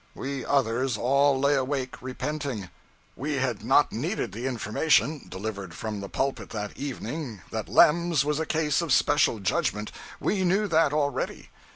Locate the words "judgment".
9.37-9.91